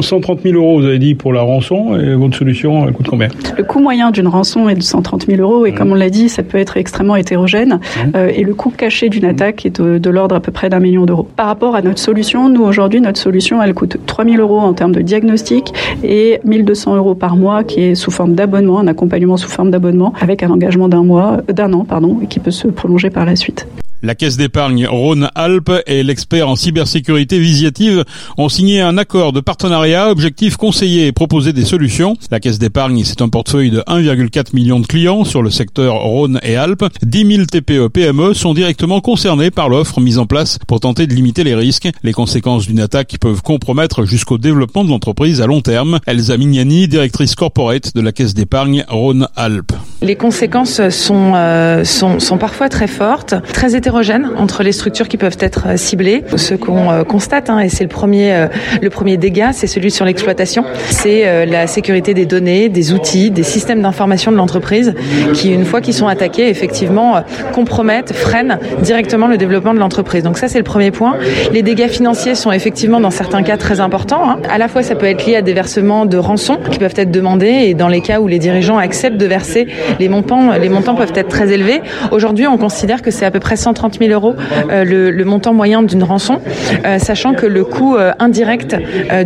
130 0.00 0.38
hein. 0.38 0.40
000 0.44 0.54
euros, 0.56 0.80
vous 0.80 0.86
avez 0.86 1.00
dit, 1.00 1.16
pour 1.16 1.32
la 1.32 1.42
rançon. 1.42 1.98
Et 1.98 2.14
votre 2.14 2.36
solution, 2.36 2.86
elle 2.86 2.92
coûte 2.92 3.08
combien? 3.08 3.28
Le 3.56 3.64
coût 3.64 3.80
moyen 3.80 4.10
d'une 4.10 4.28
rançon 4.28 4.68
est 4.68 4.74
de 4.74 4.82
130 4.82 5.26
000 5.26 5.40
euros. 5.40 5.66
Et 5.66 5.72
mmh. 5.72 5.74
comme 5.74 5.90
on 5.90 5.96
l'a 5.96 6.10
dit, 6.10 6.28
ça 6.28 6.42
peut 6.42 6.58
être 6.58 6.76
extrêmement 6.76 7.16
hétérogène. 7.16 7.80
Mmh. 7.80 8.10
Euh, 8.14 8.30
et 8.34 8.42
le 8.42 8.54
coût 8.54 8.70
caché 8.70 9.08
d'une 9.08 9.24
attaque 9.24 9.66
est 9.66 9.80
de, 9.80 9.98
de 9.98 10.10
l'ordre 10.10 10.36
à 10.36 10.40
peu 10.40 10.52
près 10.52 10.68
d'un 10.68 10.80
million 10.80 11.06
d'euros. 11.06 11.26
Par 11.36 11.46
rapport 11.46 11.74
à 11.74 11.82
notre 11.82 11.98
solution, 11.98 12.48
nous, 12.48 12.62
aujourd'hui, 12.62 13.00
notre 13.00 13.18
solution, 13.18 13.62
elle 13.62 13.74
coûte 13.74 13.96
3 14.06 14.24
000 14.24 14.36
euros 14.36 14.60
en 14.60 14.74
termes 14.74 14.92
de 14.92 15.00
diagnostic 15.00 15.72
et 16.02 16.40
1 16.46 16.62
200 16.62 16.96
euros 16.96 17.14
par 17.14 17.36
mois 17.36 17.64
qui 17.64 17.80
est 17.80 17.94
sous 17.94 18.10
forme 18.10 18.34
un 18.78 18.86
accompagnement 18.86 19.36
sous 19.36 19.48
forme 19.48 19.70
d'abonnement 19.70 20.12
avec 20.20 20.42
un 20.42 20.50
engagement 20.50 20.88
d'un 20.88 21.02
mois, 21.02 21.38
d'un 21.48 21.72
an, 21.72 21.84
pardon, 21.84 22.20
qui 22.28 22.40
peut 22.40 22.50
se 22.50 22.68
prolonger 22.68 23.10
par 23.10 23.24
la 23.24 23.36
suite. 23.36 23.66
La 24.04 24.16
Caisse 24.16 24.36
d'épargne 24.36 24.88
Rhône-Alpes 24.88 25.70
et 25.86 26.02
l'expert 26.02 26.48
en 26.48 26.56
cybersécurité 26.56 27.38
Visiative 27.38 28.04
ont 28.36 28.48
signé 28.48 28.80
un 28.80 28.98
accord 28.98 29.32
de 29.32 29.38
partenariat, 29.38 30.10
objectif 30.10 30.56
conseiller 30.56 31.06
et 31.06 31.12
proposer 31.12 31.52
des 31.52 31.64
solutions. 31.64 32.16
La 32.32 32.40
Caisse 32.40 32.58
d'épargne, 32.58 33.04
c'est 33.04 33.22
un 33.22 33.28
portefeuille 33.28 33.70
de 33.70 33.78
1,4 33.82 34.56
million 34.56 34.80
de 34.80 34.88
clients 34.88 35.22
sur 35.22 35.40
le 35.40 35.50
secteur 35.50 35.94
Rhône 36.00 36.40
et 36.42 36.56
Alpes. 36.56 36.84
10 37.02 37.26
000 37.36 37.46
TPE 37.46 37.86
PME 37.88 38.34
sont 38.34 38.54
directement 38.54 39.00
concernés 39.00 39.52
par 39.52 39.68
l'offre 39.68 40.00
mise 40.00 40.18
en 40.18 40.26
place 40.26 40.58
pour 40.66 40.80
tenter 40.80 41.06
de 41.06 41.14
limiter 41.14 41.44
les 41.44 41.54
risques. 41.54 41.88
Les 42.02 42.12
conséquences 42.12 42.66
d'une 42.66 42.80
attaque 42.80 43.18
peuvent 43.20 43.42
compromettre 43.42 44.04
jusqu'au 44.04 44.36
développement 44.36 44.84
de 44.84 44.90
l'entreprise 44.90 45.40
à 45.40 45.46
long 45.46 45.60
terme. 45.60 46.00
Elsa 46.08 46.36
Mignani, 46.36 46.88
directrice 46.88 47.36
corporate 47.36 47.94
de 47.94 48.00
la 48.00 48.10
Caisse 48.10 48.34
d'épargne 48.34 48.84
Rhône-Alpes. 48.88 49.74
Les 50.02 50.16
conséquences 50.16 50.88
sont, 50.88 51.32
euh, 51.36 51.84
sont, 51.84 52.18
sont, 52.18 52.36
parfois 52.36 52.68
très 52.68 52.88
fortes, 52.88 53.36
très 53.52 53.76
hétérogènes 53.76 54.30
entre 54.36 54.64
les 54.64 54.72
structures 54.72 55.06
qui 55.06 55.16
peuvent 55.16 55.36
être 55.38 55.68
euh, 55.68 55.76
ciblées. 55.76 56.24
Ce 56.36 56.54
qu'on 56.54 56.90
euh, 56.90 57.04
constate, 57.04 57.50
hein, 57.50 57.60
et 57.60 57.68
c'est 57.68 57.84
le 57.84 57.88
premier, 57.88 58.34
euh, 58.34 58.48
le 58.80 58.90
premier 58.90 59.16
dégât, 59.16 59.52
c'est 59.52 59.68
celui 59.68 59.92
sur 59.92 60.04
l'exploitation. 60.04 60.64
C'est 60.90 61.28
euh, 61.28 61.46
la 61.46 61.68
sécurité 61.68 62.14
des 62.14 62.26
données, 62.26 62.68
des 62.68 62.92
outils, 62.92 63.30
des 63.30 63.44
systèmes 63.44 63.80
d'information 63.80 64.32
de 64.32 64.36
l'entreprise 64.36 64.92
qui, 65.34 65.52
une 65.52 65.64
fois 65.64 65.80
qu'ils 65.80 65.94
sont 65.94 66.08
attaqués, 66.08 66.48
effectivement, 66.48 67.22
compromettent, 67.52 68.12
freinent 68.12 68.58
directement 68.82 69.28
le 69.28 69.36
développement 69.36 69.72
de 69.72 69.78
l'entreprise. 69.78 70.24
Donc 70.24 70.36
ça, 70.36 70.48
c'est 70.48 70.58
le 70.58 70.64
premier 70.64 70.90
point. 70.90 71.14
Les 71.52 71.62
dégâts 71.62 71.88
financiers 71.88 72.34
sont 72.34 72.50
effectivement, 72.50 72.98
dans 72.98 73.10
certains 73.10 73.44
cas, 73.44 73.56
très 73.56 73.78
importants. 73.78 74.28
Hein. 74.28 74.38
À 74.50 74.58
la 74.58 74.66
fois, 74.66 74.82
ça 74.82 74.96
peut 74.96 75.06
être 75.06 75.24
lié 75.26 75.36
à 75.36 75.42
des 75.42 75.52
versements 75.52 76.06
de 76.06 76.16
rançon 76.16 76.58
qui 76.70 76.78
peuvent 76.80 76.94
être 76.96 77.12
demandés, 77.12 77.66
et 77.66 77.74
dans 77.74 77.88
les 77.88 78.00
cas 78.00 78.20
où 78.20 78.26
les 78.26 78.40
dirigeants 78.40 78.78
acceptent 78.78 79.16
de 79.16 79.26
verser 79.26 79.68
les 79.98 80.08
montants, 80.08 80.52
les 80.52 80.68
montants 80.68 80.94
peuvent 80.94 81.12
être 81.14 81.28
très 81.28 81.52
élevés. 81.52 81.80
Aujourd'hui, 82.10 82.46
on 82.46 82.58
considère 82.58 83.02
que 83.02 83.10
c'est 83.10 83.24
à 83.24 83.30
peu 83.30 83.40
près 83.40 83.56
130 83.56 83.98
000 83.98 84.12
euros 84.12 84.34
euh, 84.70 84.84
le, 84.84 85.10
le, 85.10 85.24
montant 85.24 85.54
moyen 85.54 85.82
d'une 85.82 86.02
rançon, 86.02 86.40
euh, 86.84 86.98
sachant 86.98 87.34
que 87.34 87.46
le 87.46 87.64
coût 87.64 87.96
euh, 87.96 88.12
indirect 88.18 88.76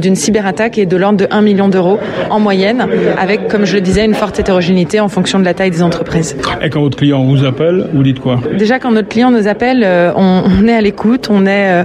d'une 0.00 0.14
cyberattaque 0.14 0.78
est 0.78 0.86
de 0.86 0.96
l'ordre 0.96 1.18
de 1.18 1.26
1 1.30 1.40
million 1.42 1.68
d'euros 1.68 1.98
en 2.30 2.40
moyenne, 2.40 2.86
avec, 3.18 3.48
comme 3.48 3.64
je 3.64 3.74
le 3.74 3.80
disais, 3.80 4.04
une 4.04 4.14
forte 4.14 4.38
hétérogénéité 4.38 5.00
en 5.00 5.08
fonction 5.08 5.38
de 5.38 5.44
la 5.44 5.54
taille 5.54 5.70
des 5.70 5.82
entreprises. 5.82 6.36
Et 6.62 6.70
quand 6.70 6.80
votre 6.80 6.96
client 6.96 7.24
vous 7.24 7.44
appelle, 7.44 7.86
vous 7.92 8.02
dites 8.02 8.20
quoi? 8.20 8.40
Déjà, 8.56 8.78
quand 8.78 8.90
notre 8.90 9.08
client 9.08 9.30
nous 9.30 9.48
appelle, 9.48 9.86
on, 10.16 10.42
on 10.46 10.68
est 10.68 10.74
à 10.74 10.80
l'écoute, 10.80 11.28
on 11.30 11.46
est 11.46 11.84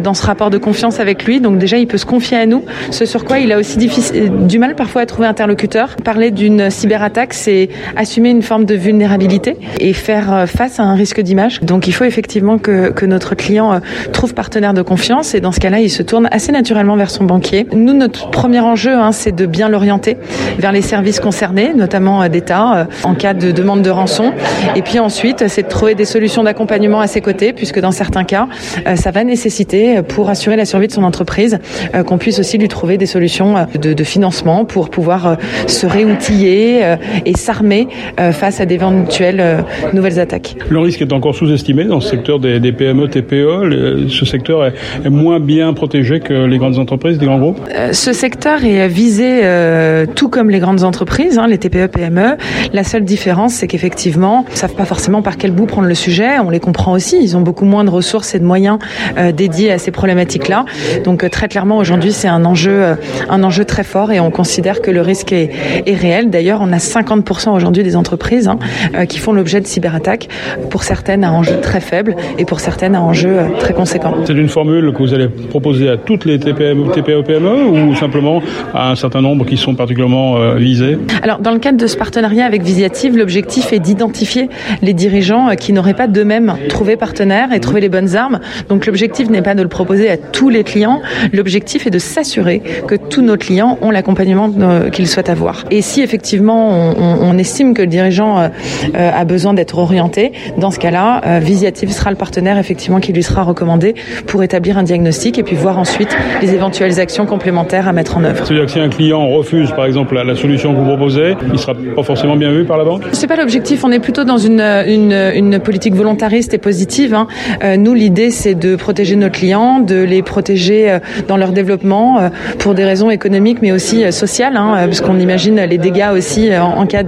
dans 0.00 0.14
ce 0.14 0.26
rapport 0.26 0.50
de 0.50 0.58
confiance 0.58 1.00
avec 1.00 1.24
lui, 1.24 1.40
donc 1.40 1.58
déjà, 1.58 1.78
il 1.78 1.86
peut 1.86 1.98
se 1.98 2.06
confier 2.06 2.36
à 2.36 2.46
nous, 2.46 2.64
ce 2.90 3.04
sur 3.04 3.24
quoi 3.24 3.38
il 3.38 3.52
a 3.52 3.58
aussi 3.58 3.78
difficile, 3.78 4.30
du 4.46 4.58
mal 4.58 4.74
parfois 4.74 5.02
à 5.02 5.06
trouver 5.06 5.28
interlocuteur. 5.28 5.96
Parler 6.04 6.30
d'une 6.30 6.70
cyberattaque, 6.70 7.34
c'est 7.34 7.68
assumer 8.16 8.30
une 8.30 8.40
forme 8.40 8.64
de 8.64 8.74
vulnérabilité 8.74 9.58
et 9.78 9.92
faire 9.92 10.46
face 10.48 10.80
à 10.80 10.84
un 10.84 10.94
risque 10.94 11.20
d'image. 11.20 11.60
Donc 11.60 11.86
il 11.86 11.92
faut 11.92 12.04
effectivement 12.04 12.56
que, 12.56 12.90
que 12.90 13.04
notre 13.04 13.34
client 13.34 13.78
trouve 14.14 14.32
partenaire 14.32 14.72
de 14.72 14.80
confiance 14.80 15.34
et 15.34 15.42
dans 15.42 15.52
ce 15.52 15.60
cas-là, 15.60 15.80
il 15.80 15.90
se 15.90 16.02
tourne 16.02 16.26
assez 16.32 16.50
naturellement 16.50 16.96
vers 16.96 17.10
son 17.10 17.24
banquier. 17.24 17.66
Nous, 17.74 17.92
notre 17.92 18.30
premier 18.30 18.60
enjeu, 18.60 18.94
hein, 18.94 19.12
c'est 19.12 19.32
de 19.32 19.44
bien 19.44 19.68
l'orienter 19.68 20.16
vers 20.58 20.72
les 20.72 20.80
services 20.80 21.20
concernés, 21.20 21.74
notamment 21.74 22.26
d'État, 22.30 22.88
en 23.04 23.14
cas 23.14 23.34
de 23.34 23.50
demande 23.50 23.82
de 23.82 23.90
rançon. 23.90 24.32
Et 24.76 24.80
puis 24.80 24.98
ensuite, 24.98 25.48
c'est 25.48 25.64
de 25.64 25.68
trouver 25.68 25.94
des 25.94 26.06
solutions 26.06 26.42
d'accompagnement 26.42 27.00
à 27.00 27.08
ses 27.08 27.20
côtés, 27.20 27.52
puisque 27.52 27.80
dans 27.80 27.92
certains 27.92 28.24
cas, 28.24 28.48
ça 28.94 29.10
va 29.10 29.24
nécessiter, 29.24 30.00
pour 30.00 30.30
assurer 30.30 30.56
la 30.56 30.64
survie 30.64 30.86
de 30.86 30.92
son 30.92 31.04
entreprise, 31.04 31.58
qu'on 32.06 32.16
puisse 32.16 32.38
aussi 32.38 32.56
lui 32.56 32.68
trouver 32.68 32.96
des 32.96 33.04
solutions 33.04 33.66
de 33.74 34.04
financement 34.04 34.64
pour 34.64 34.88
pouvoir 34.88 35.36
se 35.66 35.86
réoutiller 35.86 36.96
et 37.26 37.36
s'armer 37.36 37.88
face 38.32 38.60
à 38.60 38.66
d'éventuelles 38.66 39.64
nouvelles 39.92 40.20
attaques. 40.20 40.56
Le 40.68 40.78
risque 40.78 41.02
est 41.02 41.12
encore 41.12 41.34
sous-estimé 41.34 41.84
dans 41.84 42.00
ce 42.00 42.10
secteur 42.10 42.38
des, 42.38 42.60
des 42.60 42.72
PME, 42.72 43.08
TPE. 43.08 43.64
Le, 43.64 44.08
ce 44.08 44.24
secteur 44.24 44.64
est, 44.64 44.74
est, 45.04 45.10
moins 45.10 45.40
bien 45.40 45.72
protégé 45.72 46.20
que 46.20 46.44
les 46.44 46.58
grandes 46.58 46.78
entreprises, 46.78 47.18
des 47.18 47.26
grands 47.26 47.38
groupes? 47.38 47.60
Euh, 47.74 47.92
Ce 47.92 48.12
secteur 48.12 48.64
est 48.64 48.88
visé 48.88 49.40
euh, 49.42 50.06
tout 50.14 50.28
comme 50.28 50.50
les 50.50 50.58
grandes 50.58 50.82
entreprises, 50.84 51.38
hein, 51.38 51.46
les 51.46 51.58
TPE, 51.58 51.86
PME. 51.86 52.36
La 52.72 52.84
seule 52.84 53.04
différence, 53.04 53.54
c'est 53.54 53.66
qu'effectivement, 53.66 54.44
ils 54.48 54.52
ne 54.52 54.56
savent 54.56 54.74
pas 54.74 54.84
forcément 54.84 55.22
par 55.22 55.36
quel 55.36 55.52
bout 55.52 55.66
prendre 55.66 55.88
le 55.88 55.94
sujet. 55.94 56.38
On 56.38 56.50
les 56.50 56.60
comprend 56.60 56.92
aussi. 56.92 57.18
Ils 57.20 57.36
ont 57.36 57.40
beaucoup 57.40 57.64
moins 57.64 57.84
de 57.84 57.90
ressources 57.90 58.34
et 58.34 58.38
de 58.38 58.44
moyens 58.44 58.78
euh, 59.18 59.32
dédiés 59.32 59.72
à 59.72 59.78
ces 59.78 59.90
problématiques-là. 59.90 60.64
Donc 61.04 61.28
très 61.30 61.48
clairement, 61.48 61.78
aujourd'hui, 61.78 62.12
c'est 62.12 62.28
un 62.28 62.44
enjeu, 62.44 62.96
un 63.28 63.42
enjeu 63.42 63.64
très 63.64 63.84
fort 63.84 64.12
et 64.12 64.20
on 64.20 64.30
considère 64.30 64.80
que 64.80 64.90
le 64.90 65.00
risque 65.00 65.32
est, 65.32 65.50
est 65.86 65.94
réel. 65.94 66.30
D'ailleurs, 66.30 66.60
on 66.62 66.72
a 66.72 66.78
50% 66.78 67.54
aujourd'hui 67.54 67.82
des 67.86 67.96
entreprises 67.96 68.48
hein, 68.48 68.58
qui 69.06 69.18
font 69.18 69.32
l'objet 69.32 69.60
de 69.60 69.66
cyberattaques. 69.66 70.28
Pour 70.70 70.82
certaines, 70.82 71.24
à 71.24 71.32
enjeu 71.32 71.60
très 71.60 71.80
faible 71.80 72.16
et 72.38 72.44
pour 72.44 72.60
certaines, 72.60 72.94
à 72.94 73.00
enjeu 73.00 73.36
très 73.58 73.74
conséquent. 73.74 74.14
C'est 74.24 74.32
une 74.32 74.48
formule 74.48 74.92
que 74.92 74.98
vous 74.98 75.14
allez 75.14 75.28
proposer 75.28 75.88
à 75.88 75.96
toutes 75.96 76.24
les 76.24 76.38
TPM, 76.38 76.90
TPE, 76.92 77.22
PME 77.24 77.64
ou 77.64 77.94
simplement 77.94 78.42
à 78.74 78.90
un 78.90 78.96
certain 78.96 79.20
nombre 79.20 79.44
qui 79.46 79.56
sont 79.56 79.74
particulièrement 79.74 80.36
euh, 80.36 80.54
visés? 80.56 80.98
Alors, 81.22 81.38
dans 81.38 81.52
le 81.52 81.58
cadre 81.58 81.78
de 81.78 81.86
ce 81.86 81.96
partenariat 81.96 82.44
avec 82.44 82.62
Visiative, 82.62 83.16
l'objectif 83.16 83.72
est 83.72 83.78
d'identifier 83.78 84.48
les 84.82 84.92
dirigeants 84.92 85.54
qui 85.56 85.72
n'auraient 85.72 85.94
pas 85.94 86.08
d'eux-mêmes 86.08 86.54
trouvé 86.68 86.96
partenaire 86.96 87.52
et 87.52 87.60
trouvé 87.60 87.80
les 87.80 87.88
bonnes 87.88 88.16
armes. 88.16 88.40
Donc, 88.68 88.86
l'objectif 88.86 89.30
n'est 89.30 89.42
pas 89.42 89.54
de 89.54 89.62
le 89.62 89.68
proposer 89.68 90.10
à 90.10 90.16
tous 90.16 90.48
les 90.48 90.64
clients. 90.64 91.00
L'objectif 91.32 91.86
est 91.86 91.90
de 91.90 91.98
s'assurer 91.98 92.62
que 92.86 92.94
tous 92.94 93.22
nos 93.22 93.36
clients 93.36 93.78
ont 93.80 93.90
l'accompagnement 93.90 94.50
qu'ils 94.90 95.08
souhaitent 95.08 95.30
avoir. 95.30 95.64
Et 95.70 95.82
si 95.82 96.02
effectivement 96.02 96.70
on, 96.70 96.94
on, 96.98 97.30
on 97.30 97.38
estime 97.38 97.74
que 97.76 97.82
le 97.82 97.88
dirigeant 97.88 98.38
euh, 98.38 98.48
a 98.94 99.24
besoin 99.24 99.54
d'être 99.54 99.78
orienté, 99.78 100.32
dans 100.58 100.70
ce 100.70 100.78
cas-là, 100.78 101.20
euh, 101.26 101.38
Visiative 101.38 101.90
sera 101.92 102.10
le 102.10 102.16
partenaire 102.16 102.58
effectivement 102.58 103.00
qui 103.00 103.12
lui 103.12 103.22
sera 103.22 103.42
recommandé 103.42 103.94
pour 104.26 104.42
établir 104.42 104.78
un 104.78 104.82
diagnostic 104.82 105.38
et 105.38 105.42
puis 105.42 105.56
voir 105.56 105.78
ensuite 105.78 106.16
les 106.40 106.54
éventuelles 106.54 106.98
actions 106.98 107.26
complémentaires 107.26 107.88
à 107.88 107.92
mettre 107.92 108.16
en 108.16 108.24
œuvre. 108.24 108.44
C'est-à-dire 108.44 108.66
que 108.66 108.72
si 108.72 108.80
un 108.80 108.88
client 108.88 109.28
refuse 109.28 109.70
par 109.72 109.86
exemple 109.86 110.14
la, 110.14 110.24
la, 110.24 110.34
solution 110.34 110.72
que 110.72 110.78
vous 110.78 110.84
proposez, 110.84 111.34
il 111.52 111.58
sera 111.58 111.74
pas 111.74 112.02
forcément 112.02 112.36
bien 112.36 112.50
vu 112.50 112.64
par 112.64 112.78
la 112.78 112.84
banque? 112.84 113.02
C'est 113.12 113.26
pas 113.26 113.36
l'objectif, 113.36 113.84
on 113.84 113.92
est 113.92 114.00
plutôt 114.00 114.24
dans 114.24 114.38
une, 114.38 114.60
une, 114.60 115.12
une 115.34 115.58
politique 115.58 115.94
volontariste 115.94 116.54
et 116.54 116.58
positive. 116.58 117.14
Hein. 117.14 117.26
Euh, 117.62 117.76
nous, 117.76 117.94
l'idée 117.94 118.30
c'est 118.30 118.54
de 118.54 118.76
protéger 118.76 119.16
nos 119.16 119.30
clients, 119.30 119.80
de 119.80 120.02
les 120.02 120.22
protéger 120.22 120.90
euh, 120.90 120.98
dans 121.28 121.36
leur 121.36 121.52
développement 121.52 122.18
euh, 122.18 122.28
pour 122.58 122.74
des 122.74 122.84
raisons 122.84 123.10
économiques 123.10 123.58
mais 123.62 123.72
aussi 123.72 124.04
euh, 124.04 124.10
sociales, 124.10 124.56
hein, 124.56 124.86
parce 124.86 125.00
qu'on 125.00 125.18
imagine 125.18 125.60
les 125.60 125.78
dégâts 125.78 126.10
aussi 126.12 126.56
en, 126.56 126.78
en 126.78 126.86
cas 126.86 127.02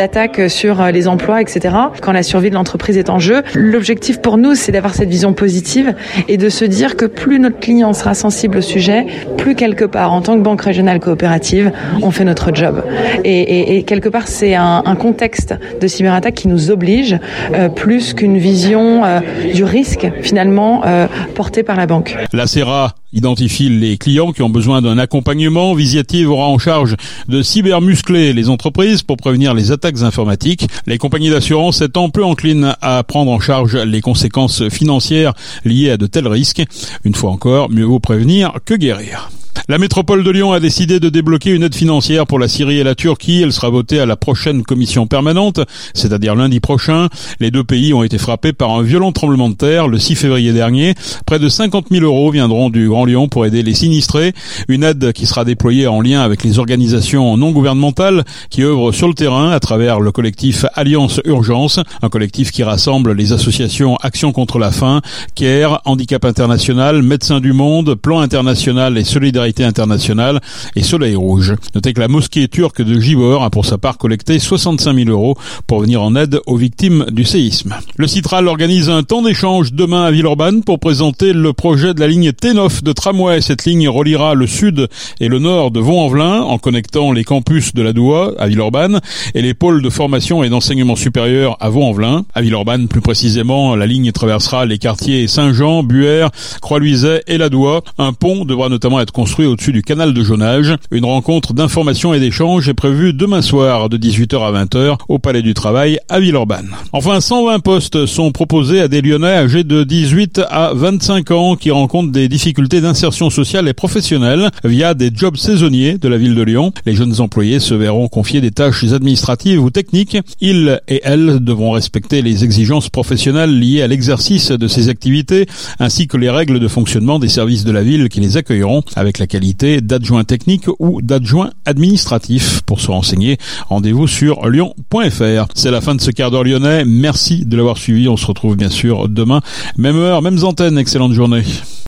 d'attaque 0.00 0.48
sur 0.48 0.82
les 0.86 1.08
emplois, 1.08 1.42
etc. 1.42 1.74
Quand 2.00 2.12
la 2.12 2.22
survie 2.22 2.48
de 2.48 2.54
l'entreprise 2.54 2.96
est 2.96 3.10
en 3.10 3.18
jeu. 3.18 3.42
L'objectif 3.54 4.22
pour 4.22 4.38
nous, 4.38 4.54
c'est 4.54 4.72
d'avoir 4.72 4.94
cette 4.94 5.10
vision 5.10 5.34
positive 5.34 5.94
et 6.26 6.38
de 6.38 6.48
se 6.48 6.64
dire 6.64 6.96
que 6.96 7.04
plus 7.04 7.38
notre 7.38 7.58
client 7.58 7.92
sera 7.92 8.14
sensible 8.14 8.58
au 8.58 8.60
sujet, 8.62 9.04
plus 9.36 9.54
quelque 9.54 9.84
part, 9.84 10.14
en 10.14 10.22
tant 10.22 10.36
que 10.36 10.42
banque 10.42 10.62
régionale 10.62 11.00
coopérative, 11.00 11.70
on 12.00 12.10
fait 12.10 12.24
notre 12.24 12.54
job. 12.54 12.82
Et, 13.24 13.40
et, 13.40 13.76
et 13.76 13.82
quelque 13.82 14.08
part, 14.08 14.26
c'est 14.26 14.54
un, 14.54 14.82
un, 14.86 14.96
contexte 14.96 15.54
de 15.80 15.86
cyberattaque 15.86 16.34
qui 16.34 16.48
nous 16.48 16.70
oblige, 16.70 17.18
euh, 17.54 17.68
plus 17.68 18.14
qu'une 18.14 18.38
vision 18.38 19.04
euh, 19.04 19.20
du 19.52 19.64
risque, 19.64 20.08
finalement, 20.22 20.82
euh, 20.86 21.06
portée 21.34 21.62
par 21.62 21.76
la 21.76 21.86
banque. 21.86 22.16
La 22.32 22.46
CERA 22.46 22.94
identifie 23.12 23.68
les 23.68 23.98
clients 23.98 24.32
qui 24.32 24.42
ont 24.42 24.50
besoin 24.50 24.82
d'un 24.82 24.98
accompagnement. 24.98 25.74
Visiative 25.74 26.30
aura 26.30 26.46
en 26.46 26.58
charge 26.58 26.96
de 27.28 27.42
cybermuscler 27.42 28.32
les 28.32 28.48
entreprises 28.48 29.02
pour 29.02 29.16
prévenir 29.16 29.54
les 29.54 29.72
attaques 29.72 30.02
informatiques. 30.02 30.68
Les 30.86 30.98
compagnies 30.98 31.30
d'assurance 31.30 31.80
étant 31.80 32.10
peu 32.10 32.24
enclines 32.24 32.76
à 32.80 33.02
prendre 33.02 33.30
en 33.30 33.40
charge 33.40 33.76
les 33.76 34.00
conséquences 34.00 34.68
financières 34.68 35.34
liées 35.64 35.90
à 35.90 35.96
de 35.96 36.06
tels 36.06 36.28
risques. 36.28 36.62
Une 37.04 37.14
fois 37.14 37.30
encore, 37.30 37.70
mieux 37.70 37.84
vaut 37.84 38.00
prévenir 38.00 38.54
que 38.64 38.74
guérir. 38.74 39.30
La 39.70 39.78
métropole 39.78 40.24
de 40.24 40.30
Lyon 40.32 40.50
a 40.50 40.58
décidé 40.58 40.98
de 40.98 41.08
débloquer 41.10 41.50
une 41.50 41.62
aide 41.62 41.76
financière 41.76 42.26
pour 42.26 42.40
la 42.40 42.48
Syrie 42.48 42.80
et 42.80 42.82
la 42.82 42.96
Turquie. 42.96 43.42
Elle 43.42 43.52
sera 43.52 43.70
votée 43.70 44.00
à 44.00 44.04
la 44.04 44.16
prochaine 44.16 44.64
commission 44.64 45.06
permanente, 45.06 45.60
c'est-à-dire 45.94 46.34
lundi 46.34 46.58
prochain. 46.58 47.06
Les 47.38 47.52
deux 47.52 47.62
pays 47.62 47.94
ont 47.94 48.02
été 48.02 48.18
frappés 48.18 48.52
par 48.52 48.72
un 48.72 48.82
violent 48.82 49.12
tremblement 49.12 49.48
de 49.48 49.54
terre 49.54 49.86
le 49.86 50.00
6 50.00 50.16
février 50.16 50.52
dernier. 50.52 50.96
Près 51.24 51.38
de 51.38 51.48
50 51.48 51.86
000 51.88 52.04
euros 52.04 52.32
viendront 52.32 52.68
du 52.68 52.88
Grand 52.88 53.04
Lyon 53.04 53.28
pour 53.28 53.46
aider 53.46 53.62
les 53.62 53.74
sinistrés. 53.74 54.32
Une 54.66 54.82
aide 54.82 55.12
qui 55.12 55.24
sera 55.24 55.44
déployée 55.44 55.86
en 55.86 56.00
lien 56.00 56.20
avec 56.20 56.42
les 56.42 56.58
organisations 56.58 57.36
non 57.36 57.52
gouvernementales 57.52 58.24
qui 58.50 58.64
œuvrent 58.64 58.92
sur 58.92 59.06
le 59.06 59.14
terrain 59.14 59.52
à 59.52 59.60
travers 59.60 60.00
le 60.00 60.10
collectif 60.10 60.66
Alliance 60.74 61.20
Urgence, 61.24 61.78
un 62.02 62.08
collectif 62.08 62.50
qui 62.50 62.64
rassemble 62.64 63.12
les 63.12 63.32
associations 63.32 63.94
Action 64.02 64.32
contre 64.32 64.58
la 64.58 64.72
faim, 64.72 65.00
CARE, 65.36 65.80
Handicap 65.84 66.24
International, 66.24 67.02
Médecins 67.02 67.38
du 67.38 67.52
Monde, 67.52 67.94
Plan 67.94 68.18
International 68.18 68.98
et 68.98 69.04
Solidarité 69.04 69.59
Amitié 69.60 69.64
Internationale 69.64 70.40
et 70.74 70.82
Soleil 70.82 71.16
Rouge. 71.16 71.54
Notez 71.74 71.92
que 71.92 72.00
la 72.00 72.08
mosquée 72.08 72.48
turque 72.48 72.82
de 72.82 72.98
Gibor 72.98 73.42
a 73.42 73.50
pour 73.50 73.66
sa 73.66 73.78
part 73.78 73.98
collecté 73.98 74.38
65 74.38 74.94
000 74.94 75.10
euros 75.10 75.36
pour 75.66 75.80
venir 75.80 76.02
en 76.02 76.16
aide 76.16 76.40
aux 76.46 76.56
victimes 76.56 77.06
du 77.10 77.24
séisme. 77.24 77.74
Le 77.96 78.06
Citral 78.06 78.48
organise 78.48 78.88
un 78.88 79.02
temps 79.02 79.22
d'échange 79.22 79.72
demain 79.72 80.04
à 80.04 80.10
Villeurbanne 80.10 80.62
pour 80.62 80.78
présenter 80.78 81.32
le 81.32 81.52
projet 81.52 81.94
de 81.94 82.00
la 82.00 82.06
ligne 82.06 82.30
T9 82.30 82.82
de 82.82 82.92
tramway. 82.92 83.40
Cette 83.40 83.64
ligne 83.64 83.88
reliera 83.88 84.34
le 84.34 84.46
sud 84.46 84.88
et 85.20 85.28
le 85.28 85.38
nord 85.38 85.70
de 85.70 85.80
Vaux-en-Velin 85.80 86.42
en 86.42 86.58
connectant 86.58 87.12
les 87.12 87.24
campus 87.24 87.74
de 87.74 87.82
la 87.82 87.92
Doua 87.92 88.32
à 88.38 88.48
Villeurbanne 88.48 89.00
et 89.34 89.42
les 89.42 89.54
pôles 89.54 89.82
de 89.82 89.90
formation 89.90 90.42
et 90.42 90.48
d'enseignement 90.48 90.96
supérieur 90.96 91.56
à 91.60 91.68
Vaux-en-Velin. 91.68 92.24
À 92.34 92.40
Villeurbanne, 92.40 92.88
plus 92.88 93.00
précisément, 93.00 93.76
la 93.76 93.86
ligne 93.86 94.12
traversera 94.12 94.64
les 94.64 94.78
quartiers 94.78 95.28
Saint-Jean, 95.28 95.82
Buère, 95.82 96.30
Croix-Luiset 96.62 97.24
et 97.26 97.36
la 97.36 97.48
Doua. 97.48 97.82
Un 97.98 98.12
pont 98.12 98.44
devra 98.44 98.68
notamment 98.68 99.00
être 99.00 99.12
au-dessus 99.46 99.72
du 99.72 99.82
canal 99.82 100.14
de 100.14 100.22
Jaunage. 100.22 100.74
Une 100.90 101.04
rencontre 101.04 101.52
d'information 101.52 102.14
et 102.14 102.20
d'échange 102.20 102.68
est 102.68 102.74
prévue 102.74 103.12
demain 103.12 103.42
soir 103.42 103.88
de 103.88 103.96
18h 103.96 104.42
à 104.42 104.64
20h 104.64 104.98
au 105.08 105.18
Palais 105.18 105.42
du 105.42 105.54
Travail 105.54 105.98
à 106.08 106.20
Villeurbanne. 106.20 106.70
Enfin, 106.92 107.20
120 107.20 107.60
postes 107.60 108.06
sont 108.06 108.32
proposés 108.32 108.80
à 108.80 108.88
des 108.88 109.02
Lyonnais 109.02 109.34
âgés 109.34 109.64
de 109.64 109.84
18 109.84 110.40
à 110.48 110.72
25 110.74 111.30
ans 111.30 111.56
qui 111.56 111.70
rencontrent 111.70 112.12
des 112.12 112.28
difficultés 112.28 112.80
d'insertion 112.80 113.30
sociale 113.30 113.68
et 113.68 113.74
professionnelle 113.74 114.50
via 114.64 114.94
des 114.94 115.10
jobs 115.14 115.36
saisonniers 115.36 115.98
de 115.98 116.08
la 116.08 116.18
ville 116.18 116.34
de 116.34 116.42
Lyon. 116.42 116.72
Les 116.86 116.94
jeunes 116.94 117.20
employés 117.20 117.60
se 117.60 117.74
verront 117.74 118.08
confier 118.08 118.40
des 118.40 118.50
tâches 118.50 118.84
administratives 118.84 119.62
ou 119.62 119.70
techniques. 119.70 120.18
Ils 120.40 120.80
et 120.88 121.00
elles 121.04 121.38
devront 121.40 121.72
respecter 121.72 122.22
les 122.22 122.44
exigences 122.44 122.88
professionnelles 122.88 123.58
liées 123.58 123.82
à 123.82 123.86
l'exercice 123.86 124.50
de 124.50 124.68
ces 124.68 124.88
activités 124.88 125.46
ainsi 125.78 126.06
que 126.06 126.16
les 126.16 126.30
règles 126.30 126.60
de 126.60 126.68
fonctionnement 126.68 127.18
des 127.18 127.28
services 127.28 127.64
de 127.64 127.72
la 127.72 127.82
ville 127.82 128.08
qui 128.08 128.20
les 128.20 128.36
accueilleront 128.36 128.82
avec 128.96 129.18
la 129.18 129.26
qualité 129.30 129.80
d'adjoint 129.80 130.24
technique 130.24 130.66
ou 130.78 131.00
d'adjoint 131.00 131.50
administratif. 131.64 132.60
Pour 132.66 132.80
se 132.80 132.90
renseigner, 132.90 133.38
rendez-vous 133.68 134.06
sur 134.06 134.48
lyon.fr. 134.48 135.46
C'est 135.54 135.70
la 135.70 135.80
fin 135.80 135.94
de 135.94 136.00
ce 136.00 136.10
quart 136.10 136.30
d'heure 136.30 136.44
lyonnais. 136.44 136.84
Merci 136.84 137.46
de 137.46 137.56
l'avoir 137.56 137.78
suivi. 137.78 138.08
On 138.08 138.16
se 138.16 138.26
retrouve 138.26 138.56
bien 138.56 138.70
sûr 138.70 139.08
demain. 139.08 139.40
Même 139.78 139.96
heure, 139.96 140.20
mêmes 140.20 140.44
antennes. 140.44 140.76
Excellente 140.76 141.12
journée. 141.12 141.44